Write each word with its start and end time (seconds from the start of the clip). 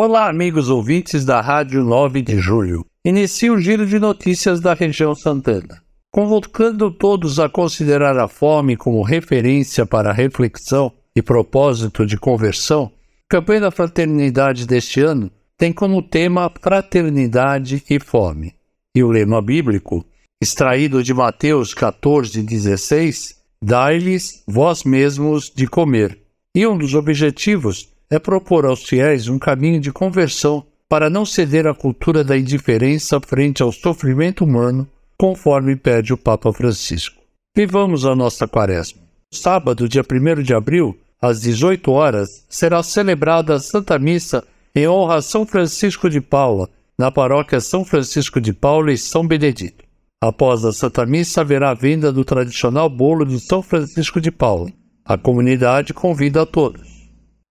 Olá, 0.00 0.28
amigos 0.28 0.70
ouvintes 0.70 1.24
da 1.24 1.40
Rádio 1.40 1.82
9 1.82 2.22
de 2.22 2.38
Julho. 2.38 2.86
Inicia 3.04 3.52
o 3.52 3.58
giro 3.58 3.84
de 3.84 3.98
notícias 3.98 4.60
da 4.60 4.72
região 4.72 5.12
Santana. 5.12 5.82
Convocando 6.12 6.88
todos 6.88 7.40
a 7.40 7.48
considerar 7.48 8.16
a 8.16 8.28
fome 8.28 8.76
como 8.76 9.02
referência 9.02 9.84
para 9.84 10.12
reflexão 10.12 10.92
e 11.16 11.20
propósito 11.20 12.06
de 12.06 12.16
conversão, 12.16 12.92
a 13.24 13.28
campanha 13.28 13.62
da 13.62 13.70
fraternidade 13.72 14.68
deste 14.68 15.00
ano 15.00 15.32
tem 15.56 15.72
como 15.72 16.00
tema 16.00 16.48
Fraternidade 16.62 17.82
e 17.90 17.98
Fome. 17.98 18.54
E 18.94 19.02
o 19.02 19.10
lema 19.10 19.42
bíblico, 19.42 20.06
extraído 20.40 21.02
de 21.02 21.12
Mateus 21.12 21.74
14, 21.74 22.40
16, 22.40 23.36
dai-lhes 23.60 24.44
vós 24.46 24.84
mesmos 24.84 25.50
de 25.52 25.66
comer. 25.66 26.16
E 26.54 26.64
um 26.68 26.78
dos 26.78 26.94
objetivos 26.94 27.88
é 28.10 28.18
propor 28.18 28.64
aos 28.64 28.84
fiéis 28.84 29.28
um 29.28 29.38
caminho 29.38 29.80
de 29.80 29.92
conversão 29.92 30.64
para 30.88 31.10
não 31.10 31.24
ceder 31.26 31.66
à 31.66 31.74
cultura 31.74 32.24
da 32.24 32.36
indiferença 32.36 33.20
frente 33.20 33.62
ao 33.62 33.70
sofrimento 33.70 34.44
humano, 34.44 34.88
conforme 35.18 35.76
pede 35.76 36.12
o 36.12 36.16
Papa 36.16 36.52
Francisco. 36.52 37.20
Vivamos 37.54 38.06
a 38.06 38.14
nossa 38.14 38.48
quaresma. 38.48 39.00
Sábado, 39.30 39.88
dia 39.88 40.02
1 40.02 40.42
de 40.42 40.54
abril, 40.54 40.98
às 41.20 41.42
18 41.42 41.90
horas, 41.90 42.44
será 42.48 42.82
celebrada 42.82 43.54
a 43.54 43.60
Santa 43.60 43.98
Missa 43.98 44.42
em 44.74 44.88
honra 44.88 45.16
a 45.16 45.22
São 45.22 45.44
Francisco 45.44 46.08
de 46.08 46.20
Paula, 46.20 46.70
na 46.98 47.10
paróquia 47.10 47.60
São 47.60 47.84
Francisco 47.84 48.40
de 48.40 48.52
Paula 48.52 48.92
e 48.92 48.96
São 48.96 49.26
Benedito. 49.26 49.84
Após 50.20 50.64
a 50.64 50.72
Santa 50.72 51.04
Missa, 51.04 51.42
haverá 51.42 51.70
a 51.70 51.74
venda 51.74 52.12
do 52.12 52.24
tradicional 52.24 52.88
bolo 52.88 53.24
de 53.24 53.38
São 53.38 53.62
Francisco 53.62 54.20
de 54.20 54.30
Paula. 54.30 54.70
A 55.04 55.18
comunidade 55.18 55.92
convida 55.92 56.42
a 56.42 56.46
todos. 56.46 56.87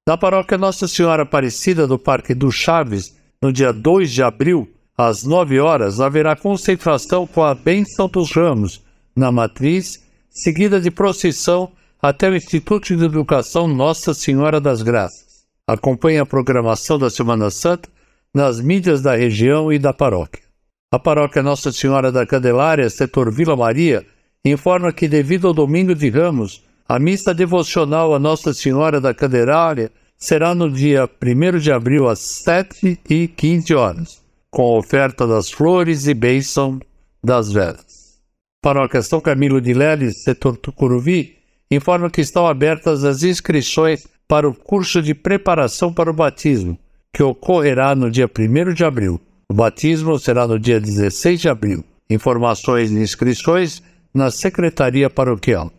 Na 0.08 0.16
paróquia 0.16 0.58
Nossa 0.58 0.88
Senhora 0.88 1.24
Aparecida 1.24 1.86
do 1.86 2.00
Parque 2.00 2.34
do 2.34 2.50
Chaves, 2.50 3.14
no 3.42 3.52
dia 3.52 3.74
2 3.74 4.10
de 4.10 4.24
abril, 4.24 4.66
às 4.98 5.26
9 5.26 5.60
horas, 5.60 6.00
haverá 6.00 6.34
concentração 6.34 7.28
com 7.28 7.44
a 7.44 7.54
Bênção 7.54 8.08
dos 8.08 8.32
Ramos, 8.32 8.82
na 9.14 9.34
matriz, 9.34 10.02
seguida 10.30 10.80
de 10.80 10.90
procissão 10.90 11.74
até 12.02 12.30
o 12.30 12.36
Instituto 12.38 12.96
de 12.96 13.04
Educação 13.04 13.68
Nossa 13.68 14.14
Senhora 14.14 14.62
das 14.62 14.82
Graças. 14.82 15.44
Acompanhe 15.68 16.20
a 16.20 16.26
programação 16.26 16.98
da 16.98 17.10
Semana 17.10 17.50
Santa 17.50 17.90
nas 18.34 18.62
mídias 18.62 19.02
da 19.02 19.14
região 19.14 19.74
e 19.74 19.78
da 19.78 19.92
paróquia. 19.92 20.44
A 20.90 20.98
paróquia 20.98 21.44
Nossa 21.44 21.70
Senhora 21.74 22.14
da 22.14 22.26
Candelária, 22.26 22.90
setor 22.90 23.30
Vila 23.30 23.58
Maria, 23.58 24.06
informa 24.46 24.94
que, 24.94 25.06
devido 25.06 25.50
ao 25.50 25.54
Domingo 25.54 25.94
de 25.94 26.10
Ramos, 26.10 26.64
a 26.88 26.98
missa 26.98 27.34
devocional 27.34 28.16
a 28.16 28.20
Nossa 28.20 28.54
Senhora 28.54 29.02
da 29.02 29.14
Candelária 29.14 29.92
será 30.18 30.56
no 30.56 30.72
dia 30.72 31.10
1 31.22 31.60
de 31.60 31.72
abril 31.72 32.08
às 32.08 32.20
7 32.20 33.00
e 33.10 33.28
15 33.28 33.76
horas, 33.76 34.22
com 34.50 34.78
oferta 34.78 35.28
das 35.28 35.52
flores 35.52 36.08
e 36.08 36.14
bênção 36.14 36.80
das 37.22 37.52
velas. 37.52 38.18
Paróquia 38.62 39.02
São 39.02 39.20
Camilo 39.20 39.60
de 39.60 39.74
Leles, 39.74 40.24
setor 40.24 40.56
Tucuruvi, 40.56 41.36
informa 41.70 42.10
que 42.10 42.22
estão 42.22 42.48
abertas 42.48 43.04
as 43.04 43.22
inscrições 43.22 44.08
para 44.26 44.48
o 44.48 44.54
curso 44.54 45.02
de 45.02 45.14
preparação 45.14 45.94
para 45.94 46.10
o 46.10 46.14
batismo, 46.14 46.80
que 47.14 47.22
ocorrerá 47.22 47.94
no 47.96 48.10
dia 48.10 48.28
1 48.28 48.74
de 48.74 48.86
abril. 48.86 49.20
O 49.50 49.54
batismo 49.54 50.18
será 50.18 50.48
no 50.48 50.58
dia 50.58 50.80
16 50.80 51.42
de 51.42 51.50
abril. 51.50 51.84
Informações 52.10 52.92
e 52.92 52.96
inscrições 52.96 53.84
na 54.14 54.32
Secretaria 54.32 55.10
Paroquial. 55.10 55.72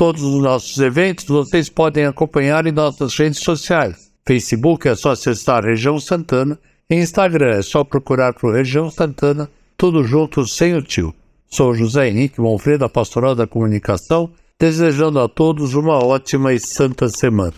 Todos 0.00 0.22
os 0.22 0.42
nossos 0.42 0.78
eventos 0.78 1.26
vocês 1.26 1.68
podem 1.68 2.06
acompanhar 2.06 2.66
em 2.66 2.72
nossas 2.72 3.14
redes 3.18 3.40
sociais. 3.40 4.10
Facebook 4.26 4.88
é 4.88 4.94
só 4.94 5.10
acessar 5.10 5.62
Região 5.62 6.00
Santana 6.00 6.58
e 6.88 6.94
Instagram 6.94 7.58
é 7.58 7.60
só 7.60 7.84
procurar 7.84 8.32
por 8.32 8.54
Região 8.54 8.90
Santana, 8.90 9.50
tudo 9.76 10.02
junto 10.02 10.46
sem 10.46 10.74
o 10.74 10.80
tio. 10.80 11.14
Sou 11.46 11.74
José 11.74 12.08
Henrique 12.08 12.40
Monfredo, 12.40 12.88
Pastoral 12.88 13.34
da 13.34 13.46
Comunicação, 13.46 14.30
desejando 14.58 15.20
a 15.20 15.28
todos 15.28 15.74
uma 15.74 16.02
ótima 16.02 16.54
e 16.54 16.58
santa 16.58 17.06
semana. 17.10 17.52